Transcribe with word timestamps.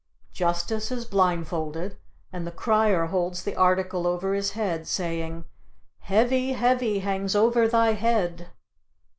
Justice 0.33 0.89
is 0.91 1.05
blindfolded 1.05 1.95
and 2.33 2.47
the 2.47 2.51
Crier 2.51 3.05
holds 3.11 3.43
the 3.43 3.55
article 3.55 4.07
over 4.07 4.33
his 4.33 4.53
head 4.53 4.87
saying: 4.87 5.45
"Heavy, 5.99 6.53
heavy 6.53 7.01
hangs 7.01 7.35
over 7.35 7.67
thy 7.67 7.91
head." 7.93 8.47